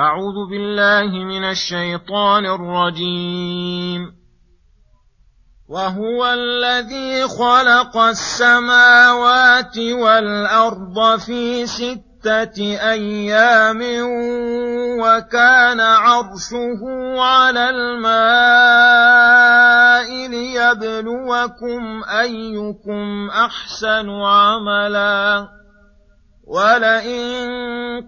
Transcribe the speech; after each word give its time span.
أعوذ 0.00 0.50
بالله 0.50 1.24
من 1.24 1.44
الشيطان 1.44 2.46
الرجيم. 2.46 4.14
وهو 5.68 6.26
الذي 6.26 7.28
خلق 7.28 7.96
السماوات 7.96 9.78
والأرض 9.78 11.18
في 11.18 11.66
ستة 11.66 12.78
أيام 12.90 13.82
وكان 15.00 15.80
عرشه 15.80 16.80
على 17.20 17.70
الماء 17.70 18.18
ليبلوكم 20.28 22.04
أيكم 22.20 23.30
أحسن 23.30 24.10
عملاً. 24.10 25.57
ولئن 26.48 27.28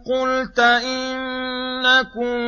قلت 0.01 0.59
إنكم 0.61 2.41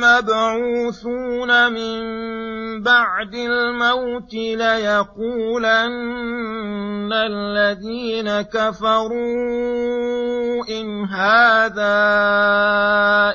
مبعوثون 0.00 1.72
من 1.72 2.02
بعد 2.82 3.34
الموت 3.34 4.34
ليقولن 4.34 5.86
الذين 7.12 8.40
كفروا 8.42 9.16
إن 10.68 11.04
هذا 11.04 11.96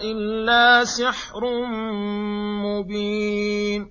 إلا 0.04 0.84
سحر 0.84 1.66
مبين 2.62 3.91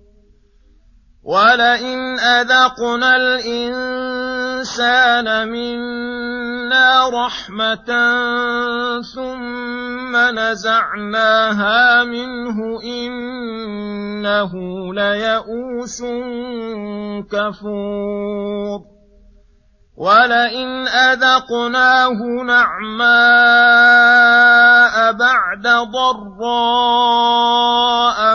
ولئن 1.23 2.19
أذقنا 2.19 3.15
الإنسان 3.15 4.67
منا 5.47 7.09
رحمة 7.09 7.89
ثم 9.15 10.17
نزعناها 10.17 12.03
منه 12.03 12.81
إنه 12.83 14.53
ليئوس 14.93 16.03
كفور 17.31 19.00
ولئن 19.97 20.87
أذقناه 20.87 22.19
نعماء 22.45 23.11
بعد 25.11 25.67
ضراء 25.91 27.37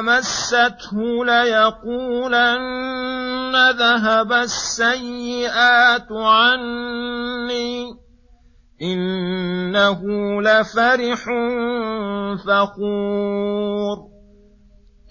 مسته 0.03 1.25
ليقولن 1.25 2.77
ذهب 3.71 4.33
السيئات 4.33 6.13
عني 6.13 7.87
إنه 8.83 10.03
لفرح 10.43 11.25
فخور 12.47 14.16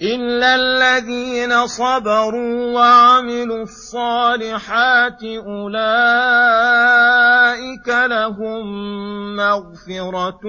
إلا 0.02 0.56
الذين 0.56 1.68
صبروا 1.68 2.74
وعملوا 2.74 3.64
الصالحات 3.64 5.24
أولئك 5.24 5.88
لهم 7.88 8.66
مغفرة 9.36 10.46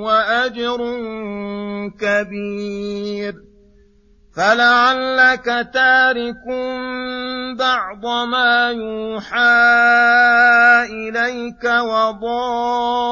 وأجر 0.00 0.78
كبير 2.00 3.34
فلعلك 4.36 5.44
تارك 5.74 6.44
بعض 7.58 8.06
ما 8.26 8.70
يوحى 8.70 9.38
إليك 10.90 11.64
وضائق 11.64 13.04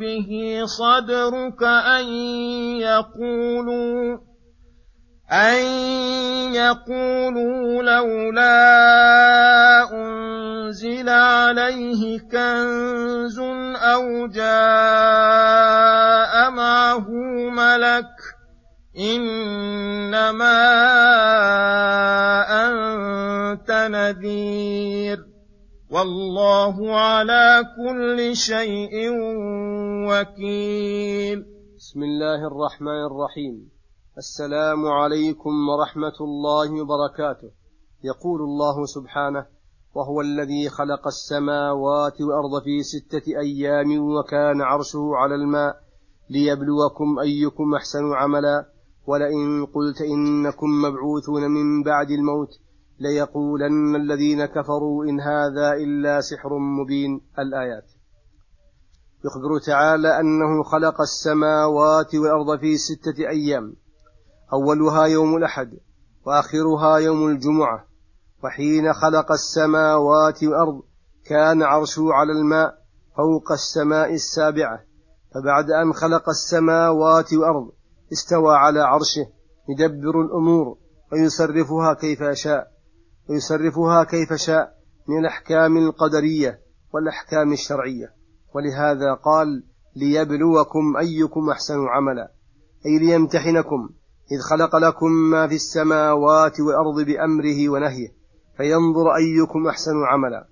به 0.00 0.62
صدرك 0.64 1.62
أن 1.62 2.04
يقولوا 2.80 4.18
أن 5.32 5.64
يقولوا 6.54 7.82
لولا 7.82 8.62
أنزل 9.92 11.08
عليه 11.08 12.18
كنز 12.18 13.38
أو 13.76 14.26
جاء 14.26 14.50
معه 16.50 17.08
ملك 17.50 18.19
إنما 18.98 20.52
أنت 22.66 23.70
نذير. 23.70 25.26
والله 25.90 26.96
على 26.96 27.64
كل 27.76 28.36
شيء 28.36 29.10
وكيل. 30.08 31.46
بسم 31.76 32.02
الله 32.02 32.46
الرحمن 32.46 33.06
الرحيم. 33.06 33.70
السلام 34.18 34.86
عليكم 34.86 35.68
ورحمة 35.68 36.18
الله 36.20 36.82
وبركاته. 36.82 37.50
يقول 38.04 38.40
الله 38.40 38.86
سبحانه 38.86 39.46
وهو 39.94 40.20
الذي 40.20 40.68
خلق 40.68 41.06
السماوات 41.06 42.20
والأرض 42.20 42.62
في 42.64 42.82
ستة 42.82 43.38
أيام 43.38 44.14
وكان 44.14 44.60
عرشه 44.60 45.10
على 45.14 45.34
الماء 45.34 45.76
ليبلوكم 46.30 47.18
أيكم 47.18 47.74
أحسن 47.74 48.12
عملا. 48.14 48.79
ولئن 49.10 49.66
قلت 49.66 50.00
إنكم 50.00 50.66
مبعوثون 50.82 51.50
من 51.50 51.82
بعد 51.82 52.10
الموت 52.10 52.48
ليقولن 53.00 53.96
الذين 53.96 54.46
كفروا 54.46 55.04
إن 55.04 55.20
هذا 55.20 55.72
إلا 55.72 56.20
سحر 56.20 56.58
مبين 56.58 57.20
الآيات. 57.38 57.84
يخبر 59.24 59.58
تعالى 59.66 60.20
أنه 60.20 60.62
خلق 60.62 61.00
السماوات 61.00 62.14
والأرض 62.14 62.60
في 62.60 62.76
ستة 62.76 63.28
أيام. 63.28 63.76
أولها 64.52 65.04
يوم 65.04 65.36
الأحد 65.36 65.70
وآخرها 66.26 66.98
يوم 66.98 67.26
الجمعة. 67.26 67.86
وحين 68.44 68.92
خلق 68.92 69.32
السماوات 69.32 70.44
والأرض 70.44 70.82
كان 71.24 71.62
عرشه 71.62 72.12
على 72.12 72.32
الماء 72.32 72.74
فوق 73.16 73.52
السماء 73.52 74.14
السابعة. 74.14 74.80
فبعد 75.34 75.70
أن 75.70 75.92
خلق 75.92 76.28
السماوات 76.28 77.32
والأرض 77.32 77.70
استوى 78.12 78.56
على 78.56 78.80
عرشه 78.80 79.26
يدبر 79.68 80.20
الأمور 80.20 80.78
ويصرفها 81.12 81.94
كيف 81.94 82.22
شاء 82.22 82.70
ويصرفها 83.30 84.04
كيف 84.04 84.32
شاء 84.32 84.74
من 85.08 85.18
الأحكام 85.18 85.76
القدرية 85.76 86.60
والأحكام 86.94 87.52
الشرعية. 87.52 88.14
ولهذا 88.54 89.14
قال 89.14 89.64
ليبلوكم 89.96 90.96
أيكم 90.98 91.50
أحسن 91.50 91.86
عملا. 91.88 92.32
أي 92.86 92.98
ليمتحنكم 92.98 93.88
إذ 94.32 94.40
خلق 94.50 94.76
لكم 94.76 95.10
ما 95.12 95.48
في 95.48 95.54
السماوات 95.54 96.60
والأرض 96.60 97.06
بأمره 97.06 97.68
ونهيه 97.68 98.08
فينظر 98.56 99.14
أيكم 99.16 99.66
أحسن 99.66 100.04
عملا. 100.12 100.48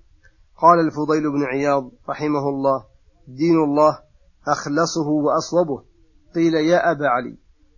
قال 0.57 0.79
الفضيل 0.79 1.31
بن 1.31 1.43
عياض 1.43 1.91
رحمه 2.09 2.49
الله 2.49 2.83
دين 3.27 3.55
الله 3.63 3.99
أخلصه 4.47 5.07
وأصوبه 5.09 5.83
قيل 6.35 6.53
يا 6.53 6.91
أبا 6.91 7.07
علي 7.07 7.37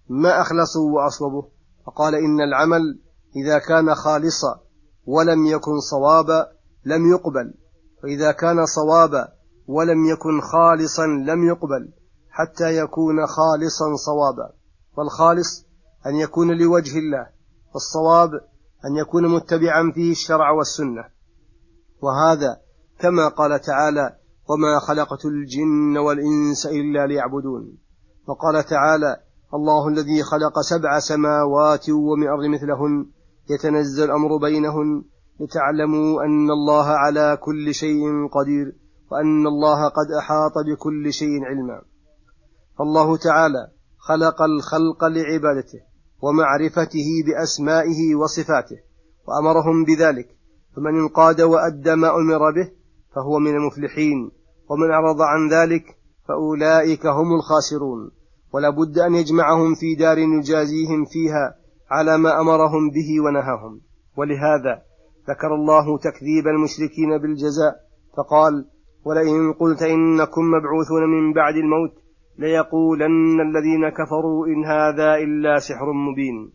ما 0.10 0.42
أخلصه 0.42 0.80
وأصوبه؟ 0.80 1.48
فقال 1.86 2.16
إن 2.16 2.42
العمل 2.42 3.00
إذا 3.36 3.60
كان 3.60 3.96
خالصا 3.96 4.60
ولم 5.06 5.46
يكن 5.46 5.80
صوابا 5.80 6.48
لم 6.86 7.12
يقبل. 7.12 7.54
وإذا 8.04 8.32
كان 8.32 8.66
صوابا 8.66 9.28
ولم 9.68 10.06
يكن 10.06 10.42
خالصا 10.42 11.06
لم 11.06 11.48
يقبل 11.48 11.94
حتى 12.30 12.78
يكون 12.78 13.28
خالصا 13.28 13.96
صوابا. 13.96 14.54
والخالص 14.98 15.66
أن 16.08 16.16
يكون 16.16 16.58
لوجه 16.58 17.00
الله 17.00 17.28
والصواب 17.74 18.34
أن 18.86 18.96
يكون 18.96 19.28
متبعا 19.28 19.92
فيه 19.96 20.12
الشرع 20.12 20.52
والسنة. 20.52 21.06
وهذا 22.02 22.62
كما 23.00 23.28
قال 23.28 23.62
تعالى 23.62 24.16
وما 24.50 24.80
خلقت 24.80 25.26
الجن 25.26 25.98
والإنس 25.98 26.66
إلا 26.66 27.08
ليعبدون 27.08 27.78
وقال 28.28 28.64
تعالى 28.64 29.18
الله 29.54 29.88
الذي 29.88 30.24
خلق 30.24 30.62
سبع 30.62 31.00
سماوات 31.00 31.90
ومن 31.90 32.28
أرض 32.28 32.46
مثلهن 32.46 33.06
يتنزل 33.50 34.04
الأمر 34.04 34.38
بينهن 34.38 35.04
لتعلموا 35.40 36.24
أن 36.24 36.52
الله 36.52 36.88
على 36.88 37.38
كل 37.42 37.74
شيء 37.74 38.28
قدير 38.28 38.76
وأن 39.12 39.48
الله 39.48 39.88
قد 39.88 40.12
أحاط 40.20 40.52
بكل 40.68 41.14
شيء 41.14 41.44
علما. 41.46 41.82
فالله 42.80 43.18
تعالى 43.18 43.72
خلق 43.98 44.42
الخلق 44.42 45.04
لعبادته 45.04 45.80
ومعرفته 46.22 47.08
بأسمائه 47.26 48.16
وصفاته 48.16 48.78
وأمرهم 49.28 49.86
بذلك. 49.86 50.38
فمن 50.76 51.00
انقاد 51.00 51.42
وأدى 51.42 51.96
ما 51.96 52.16
أمر 52.16 52.52
به 52.52 52.72
فهو 53.16 53.40
من 53.40 53.52
المفلحين 53.52 54.32
ومن 54.70 54.92
أعرض 54.92 55.22
عن 55.22 55.50
ذلك 55.50 55.84
فأولئك 56.28 57.06
هم 57.06 57.34
الخاسرون. 57.36 58.21
ولا 58.54 58.70
بد 58.70 59.00
أن 59.00 59.16
يجمعهم 59.16 59.76
في 59.76 59.96
دار 59.96 60.18
يجازيهم 60.18 61.06
فيها 61.06 61.56
على 61.92 62.18
ما 62.18 62.42
أمرهم 62.42 62.90
به 62.90 63.24
ونهاهم. 63.26 63.82
ولهذا 64.18 64.82
ذكر 65.30 65.56
الله 65.56 65.98
تكذيب 65.98 66.48
المشركين 66.48 67.18
بالجزاء 67.22 67.74
فقال 68.18 68.66
ولئن 69.06 69.54
قلت 69.54 69.82
إنكم 69.82 70.42
مبعوثون 70.42 71.04
من 71.10 71.34
بعد 71.34 71.56
الموت 71.56 71.94
ليقولن 72.38 73.42
الذين 73.42 73.90
كفروا 73.90 74.48
إن 74.48 74.66
هذا 74.66 75.16
إلا 75.16 75.60
سحر 75.60 75.92
مبين. 75.94 76.52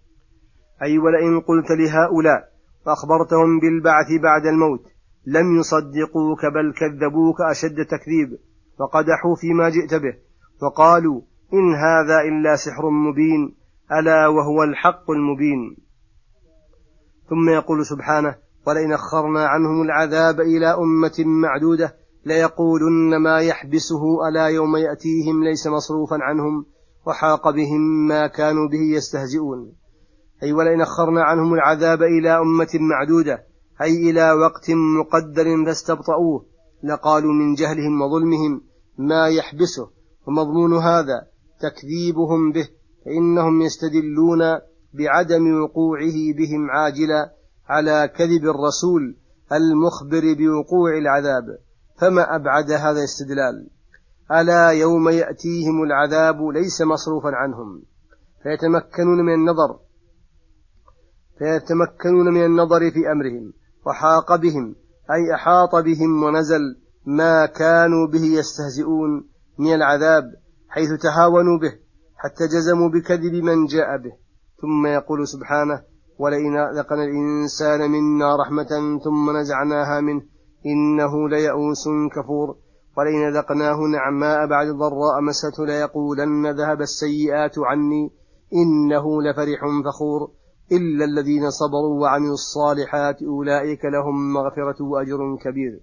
أي 0.82 0.98
ولئن 0.98 1.40
قلت 1.40 1.70
لهؤلاء 1.70 2.40
وأخبرتهم 2.86 3.60
بالبعث 3.60 4.06
بعد 4.22 4.46
الموت 4.46 4.84
لم 5.26 5.56
يصدقوك 5.58 6.46
بل 6.54 6.72
كذبوك 6.72 7.36
أشد 7.50 7.76
تكذيب 7.84 8.38
وقدحوا 8.80 9.34
فيما 9.40 9.68
جئت 9.68 9.94
به 9.94 10.14
وقالوا 10.62 11.20
إن 11.52 11.74
هذا 11.74 12.20
إلا 12.20 12.56
سحر 12.56 12.90
مبين 12.90 13.56
ألا 13.92 14.26
وهو 14.26 14.62
الحق 14.62 15.10
المبين. 15.10 15.76
ثم 17.28 17.48
يقول 17.48 17.86
سبحانه 17.86 18.36
ولئن 18.66 18.92
أخرنا 18.92 19.46
عنهم 19.46 19.82
العذاب 19.82 20.40
إلى 20.40 20.66
أمة 20.66 21.24
معدودة 21.26 21.96
ليقولن 22.24 23.16
ما 23.16 23.40
يحبسه 23.40 24.28
ألا 24.28 24.46
يوم 24.46 24.76
يأتيهم 24.76 25.44
ليس 25.44 25.66
مصروفا 25.66 26.18
عنهم 26.20 26.66
وحاق 27.06 27.50
بهم 27.50 28.06
ما 28.08 28.26
كانوا 28.26 28.68
به 28.68 28.96
يستهزئون. 28.96 29.72
أي 30.42 30.52
ولئن 30.52 30.80
أخرنا 30.80 31.22
عنهم 31.22 31.54
العذاب 31.54 32.02
إلى 32.02 32.30
أمة 32.30 32.68
معدودة 32.80 33.46
أي 33.82 34.10
إلى 34.10 34.32
وقت 34.32 34.70
مقدر 34.70 35.64
فاستبطؤوه 35.66 36.46
لقالوا 36.82 37.32
من 37.32 37.54
جهلهم 37.54 38.02
وظلمهم 38.02 38.62
ما 38.98 39.28
يحبسه 39.28 39.90
ومضمون 40.26 40.72
هذا. 40.76 41.35
تكذيبهم 41.60 42.52
به 42.52 42.68
فإنهم 43.04 43.62
يستدلون 43.62 44.40
بعدم 44.94 45.62
وقوعه 45.62 46.16
بهم 46.38 46.70
عاجلا 46.70 47.32
على 47.68 48.08
كذب 48.16 48.44
الرسول 48.44 49.16
المخبر 49.52 50.34
بوقوع 50.38 50.98
العذاب. 50.98 51.58
فما 52.00 52.36
أبعد 52.36 52.70
هذا 52.70 52.98
الاستدلال؟ 52.98 53.68
ألا 54.32 54.68
يوم 54.68 55.08
يأتيهم 55.08 55.82
العذاب 55.82 56.42
ليس 56.42 56.82
مصروفا 56.82 57.28
عنهم. 57.28 57.82
فيتمكنون 58.42 59.24
من 59.24 59.34
النظر 59.34 59.78
فيتمكنون 61.38 62.34
من 62.34 62.44
النظر 62.44 62.90
في 62.90 63.12
أمرهم 63.12 63.52
وحاق 63.86 64.36
بهم 64.36 64.74
أي 65.10 65.34
أحاط 65.34 65.74
بهم 65.74 66.22
ونزل 66.22 66.76
ما 67.06 67.46
كانوا 67.46 68.06
به 68.06 68.24
يستهزئون 68.24 69.28
من 69.58 69.74
العذاب. 69.74 70.34
حيث 70.68 70.92
تهاونوا 70.92 71.58
به 71.58 71.72
حتى 72.16 72.46
جزموا 72.46 72.88
بكذب 72.88 73.34
من 73.34 73.66
جاء 73.66 73.96
به. 73.96 74.12
ثم 74.60 74.86
يقول 74.86 75.28
سبحانه 75.28 75.82
ولئن 76.18 76.56
أذقنا 76.56 77.04
الإنسان 77.04 77.90
منا 77.90 78.36
رحمة 78.36 79.00
ثم 79.04 79.36
نزعناها 79.36 80.00
منه 80.00 80.22
إنه 80.66 81.28
ليئوس 81.28 81.88
كفور. 82.16 82.56
ولئن 82.98 83.36
ذقناه 83.36 83.76
نعماء 83.76 84.46
بعد 84.46 84.66
ضراء 84.66 85.20
مسته 85.20 85.66
ليقولن 85.66 86.46
ذهب 86.46 86.80
السيئات 86.80 87.58
عني 87.58 88.12
إنه 88.52 89.22
لفرح 89.22 89.60
فخور. 89.84 90.30
إلا 90.72 91.04
الذين 91.04 91.50
صبروا 91.50 92.00
وعملوا 92.02 92.34
الصالحات 92.34 93.22
أولئك 93.22 93.84
لهم 93.84 94.32
مغفرة 94.32 94.84
وأجر 94.84 95.36
كبير. 95.36 95.80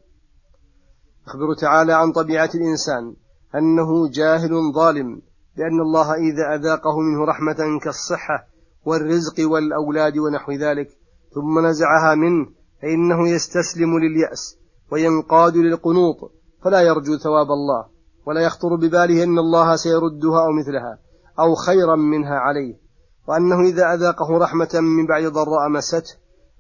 يخبر 1.28 1.54
تعالى 1.62 1.94
عن 1.94 2.12
طبيعة 2.12 2.50
الإنسان. 2.56 3.16
أنه 3.56 4.10
جاهل 4.10 4.74
ظالم 4.74 5.22
لأن 5.58 5.82
الله 5.82 6.14
إذا 6.14 6.56
أذاقه 6.56 7.00
منه 7.00 7.26
رحمة 7.26 7.80
كالصحة 7.84 8.48
والرزق 8.86 9.36
والأولاد 9.40 10.18
ونحو 10.18 10.52
ذلك 10.52 10.88
ثم 11.36 11.66
نزعها 11.66 12.16
منه 12.16 12.48
فإنه 12.82 13.30
يستسلم 13.30 14.00
لليأس 14.00 14.58
وينقاد 14.92 15.58
للقنوط 15.58 16.32
فلا 16.64 16.82
يرجو 16.82 17.18
ثواب 17.18 17.48
الله 17.52 17.86
ولا 18.26 18.42
يخطر 18.42 18.76
بباله 18.76 19.24
أن 19.24 19.40
الله 19.40 19.76
سيردها 19.76 20.46
أو 20.46 20.52
مثلها 20.52 20.98
أو 21.40 21.56
خيرا 21.56 21.96
منها 21.96 22.36
عليه 22.36 22.84
وأنه 23.28 23.62
إذا 23.62 23.94
أذاقه 23.94 24.38
رحمة 24.38 24.70
من 24.74 25.08
بعد 25.08 25.24
ضراء 25.24 25.70
مسته 25.70 26.16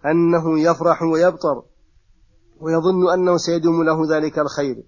أنه 0.05 0.59
يفرح 0.59 1.01
ويبطر 1.01 1.63
ويظن 2.59 3.13
أنه 3.13 3.37
سيدوم 3.37 3.83
له 3.83 4.15
ذلك 4.15 4.39
الخير. 4.39 4.83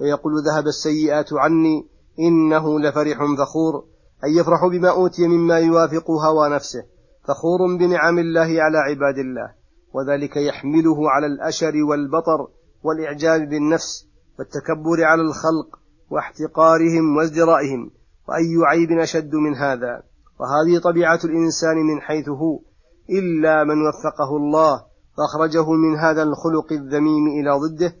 ويقول 0.00 0.32
ذهب 0.46 0.66
السيئات 0.66 1.32
عني 1.32 1.88
إنه 2.18 2.80
لفرح 2.80 3.18
فخور 3.38 3.84
أي 4.24 4.36
يفرح 4.36 4.66
بما 4.66 4.90
أوتي 4.90 5.28
مما 5.28 5.58
يوافق 5.58 6.10
هوى 6.10 6.48
نفسه 6.48 6.82
فخور 7.24 7.76
بنعم 7.78 8.18
الله 8.18 8.62
على 8.62 8.78
عباد 8.78 9.18
الله 9.18 9.52
وذلك 9.94 10.36
يحمله 10.36 11.10
على 11.10 11.26
الأشر 11.26 11.72
والبطر 11.90 12.48
والإعجاب 12.82 13.48
بالنفس 13.48 14.06
والتكبر 14.38 15.04
على 15.04 15.22
الخلق 15.22 15.80
واحتقارهم 16.10 17.16
وازدرائهم 17.16 17.90
وأي 18.28 18.56
عيب 18.66 18.98
أشد 18.98 19.34
من 19.34 19.54
هذا؟ 19.54 20.02
وهذه 20.40 20.78
طبيعة 20.82 21.20
الإنسان 21.24 21.76
من 21.76 22.00
حيث 22.00 22.28
هو 22.28 22.60
إلا 23.10 23.64
من 23.64 23.88
وفقه 23.88 24.36
الله 24.36 24.84
فأخرجه 25.16 25.72
من 25.72 25.96
هذا 25.96 26.22
الخلق 26.22 26.72
الذميم 26.72 27.26
إلى 27.26 27.50
ضده 27.50 27.96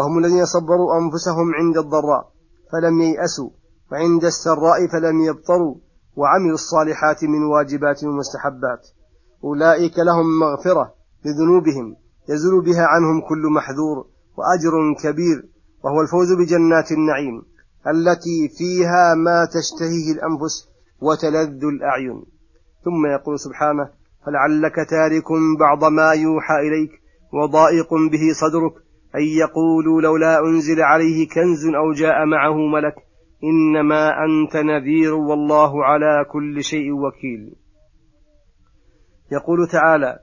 وهم 0.00 0.18
الذين 0.18 0.44
صبروا 0.44 0.98
أنفسهم 0.98 1.54
عند 1.54 1.78
الضراء 1.78 2.32
فلم 2.72 3.00
ييأسوا 3.00 3.50
وعند 3.92 4.24
السراء 4.24 4.86
فلم 4.92 5.20
يبطروا 5.20 5.74
وعملوا 6.16 6.54
الصالحات 6.54 7.24
من 7.24 7.42
واجبات 7.42 8.04
ومستحبات. 8.04 8.88
أولئك 9.44 9.98
لهم 9.98 10.38
مغفرة 10.40 10.94
لذنوبهم 11.24 11.96
يزول 12.28 12.64
بها 12.64 12.86
عنهم 12.86 13.20
كل 13.28 13.42
محذور 13.56 14.06
وأجر 14.36 14.72
كبير 15.02 15.48
وهو 15.84 16.00
الفوز 16.00 16.32
بجنات 16.32 16.92
النعيم 16.92 17.42
التي 17.86 18.48
فيها 18.58 19.14
ما 19.14 19.44
تشتهيه 19.44 20.12
الأنفس 20.12 20.68
وتلذ 21.00 21.64
الأعين. 21.64 22.24
ثم 22.84 23.06
يقول 23.06 23.38
سبحانه 23.38 23.88
فلعلك 24.26 24.74
تارك 24.90 25.28
بعض 25.58 25.84
ما 25.84 26.12
يوحى 26.12 26.54
إليك 26.54 26.90
وضائق 27.32 27.94
به 28.12 28.24
صدرك 28.40 28.89
أن 29.16 29.22
يقولوا 29.22 30.02
لولا 30.02 30.38
أنزل 30.38 30.82
عليه 30.82 31.28
كنز 31.28 31.66
أو 31.66 31.92
جاء 31.92 32.26
معه 32.26 32.56
ملك 32.56 32.94
إنما 33.44 34.24
أنت 34.24 34.56
نذير 34.56 35.14
والله 35.14 35.84
على 35.84 36.24
كل 36.32 36.64
شيء 36.64 36.92
وكيل. 36.92 37.54
يقول 39.32 39.68
تعالى 39.68 40.18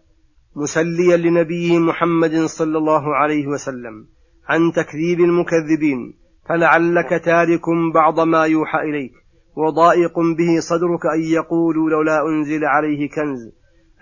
مسليا 0.56 1.18
لنبيه 1.18 1.80
محمد 1.80 2.36
صلى 2.36 2.78
الله 2.78 3.16
عليه 3.16 3.48
وسلم 3.48 4.08
عن 4.48 4.72
تكذيب 4.72 5.20
المكذبين 5.20 6.14
فلعلك 6.50 7.10
تارك 7.26 7.70
بعض 7.94 8.20
ما 8.20 8.46
يوحى 8.46 8.80
إليك 8.80 9.14
وضائق 9.56 10.20
به 10.38 10.60
صدرك 10.60 11.06
أن 11.16 11.22
يقولوا 11.22 11.90
لولا 11.90 12.28
أنزل 12.30 12.66
عليه 12.66 13.10
كنز. 13.10 13.52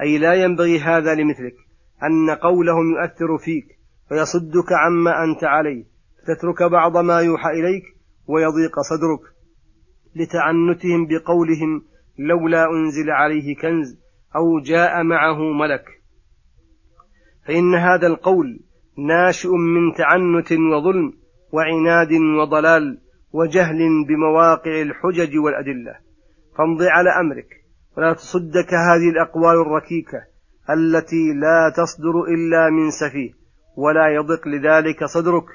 أي 0.01 0.17
لا 0.17 0.33
ينبغي 0.33 0.79
هذا 0.79 1.15
لمثلك 1.15 1.55
أن 2.03 2.29
قولهم 2.29 2.91
يؤثر 2.91 3.37
فيك 3.37 3.65
ويصدك 4.11 4.71
عما 4.71 5.23
أنت 5.23 5.43
عليه 5.43 5.83
فتترك 6.23 6.63
بعض 6.71 6.97
ما 6.97 7.19
يوحى 7.19 7.49
إليك 7.49 7.83
ويضيق 8.27 8.79
صدرك 8.79 9.35
لتعنتهم 10.15 11.07
بقولهم 11.07 11.81
لولا 12.19 12.65
أنزل 12.71 13.09
عليه 13.09 13.55
كنز 13.55 13.99
أو 14.35 14.59
جاء 14.59 15.03
معه 15.03 15.37
ملك. 15.37 15.85
فإن 17.47 17.75
هذا 17.75 18.07
القول 18.07 18.59
ناشئ 18.97 19.49
من 19.49 19.93
تعنت 19.97 20.51
وظلم 20.51 21.13
وعناد 21.51 22.13
وضلال 22.13 23.01
وجهل 23.33 24.05
بمواقع 24.07 24.81
الحجج 24.81 25.37
والأدلة. 25.37 25.95
فامض 26.57 26.81
على 26.81 27.09
أمرك 27.09 27.47
ولا 27.97 28.13
تصدك 28.13 28.73
هذه 28.73 29.09
الأقوال 29.09 29.61
الركيكة 29.61 30.23
التي 30.69 31.33
لا 31.33 31.73
تصدر 31.75 32.23
إلا 32.33 32.69
من 32.69 32.91
سفيه. 32.91 33.44
ولا 33.77 34.07
يضق 34.07 34.47
لذلك 34.47 35.05
صدرك. 35.05 35.45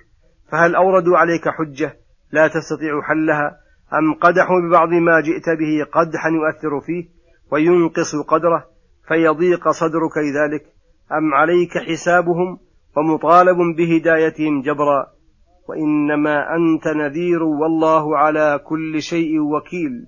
فهل 0.52 0.74
أوردوا 0.74 1.18
عليك 1.18 1.48
حجة 1.48 1.96
لا 2.32 2.48
تستطيع 2.48 3.02
حلها 3.02 3.60
أم 3.94 4.14
قدحوا 4.14 4.60
ببعض 4.60 4.88
ما 4.88 5.20
جئت 5.20 5.48
به 5.58 5.84
قدحا 5.92 6.28
يؤثر 6.28 6.80
فيه 6.80 7.08
وينقص 7.52 8.16
قدره 8.28 8.64
فيضيق 9.08 9.68
صدرك 9.70 10.18
لذلك؟ 10.18 10.62
أم 11.12 11.34
عليك 11.34 11.78
حسابهم 11.78 12.58
ومطالب 12.96 13.56
بهدايتهم 13.76 14.62
جبرا؟ 14.62 15.06
وإنما 15.68 16.56
أنت 16.56 16.86
نذير 16.88 17.42
والله 17.42 18.18
على 18.18 18.60
كل 18.64 19.02
شيء 19.02 19.40
وكيل. 19.40 20.06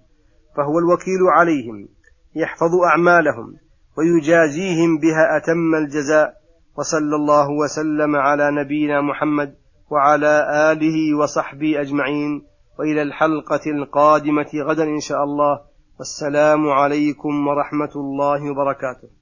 فهو 0.57 0.79
الوكيل 0.79 1.23
عليهم 1.33 1.89
يحفظ 2.37 2.75
أعمالهم 2.91 3.55
ويجازيهم 3.99 4.99
بها 4.99 5.37
أتم 5.37 5.75
الجزاء. 5.75 6.42
وصلى 6.79 7.17
الله 7.17 7.51
وسلم 7.51 8.17
على 8.17 8.51
نبينا 8.51 9.01
محمد 9.01 9.55
وعلى 9.91 10.35
آله 10.73 11.19
وصحبه 11.19 11.81
أجمعين. 11.81 12.47
وإلى 12.79 13.03
الحلقة 13.03 13.71
القادمة 13.71 14.51
غدا 14.55 14.85
إن 14.85 15.01
شاء 15.01 15.25
الله. 15.25 15.61
والسلام 15.99 16.69
عليكم 16.69 17.47
ورحمة 17.47 17.93
الله 17.97 18.51
وبركاته. 18.51 19.22